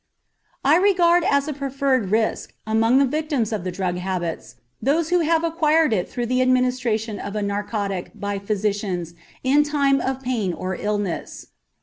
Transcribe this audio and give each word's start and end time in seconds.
I 0.65 0.77
regard 0.77 1.23
as 1.23 1.47
a 1.47 1.53
preferred 1.53 2.09
risk 2.09 2.55
among 2.65 2.97
the 2.97 3.05
victims 3.05 3.53
of 3.53 3.63
the 3.63 3.69
drug 3.71 3.97
habits 3.97 4.55
those 4.81 5.09
who 5.09 5.19
have 5.19 5.43
acquired 5.43 5.93
it 5.93 6.09
through 6.09 6.25
the 6.25 6.41
administration 6.41 7.19
of 7.19 7.35
a 7.35 7.43
narcotic 7.43 8.09
by 8.19 8.39
physicians 8.39 9.13
in 9.43 9.61
time 9.63 10.01
of 10.01 10.19
pain 10.23 10.53
or 10.53 10.75
illness. 10.75 11.49